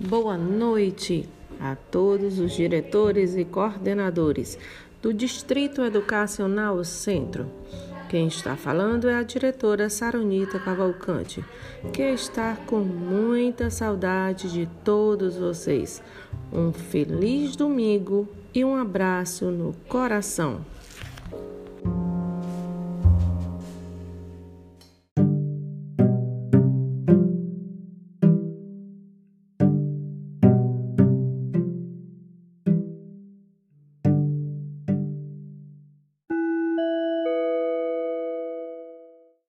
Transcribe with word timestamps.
Boa 0.00 0.38
noite 0.38 1.28
a 1.58 1.74
todos 1.74 2.38
os 2.38 2.52
diretores 2.52 3.34
e 3.34 3.44
coordenadores 3.44 4.56
do 5.02 5.12
Distrito 5.12 5.82
Educacional 5.82 6.84
Centro. 6.84 7.50
Quem 8.08 8.28
está 8.28 8.54
falando 8.54 9.08
é 9.08 9.16
a 9.16 9.24
diretora 9.24 9.90
Saronita 9.90 10.60
Cavalcante, 10.60 11.44
que 11.92 12.02
está 12.02 12.54
com 12.64 12.78
muita 12.78 13.70
saudade 13.70 14.52
de 14.52 14.68
todos 14.84 15.36
vocês. 15.36 16.00
Um 16.52 16.72
feliz 16.72 17.56
domingo 17.56 18.28
e 18.54 18.64
um 18.64 18.76
abraço 18.76 19.46
no 19.46 19.74
coração. 19.88 20.64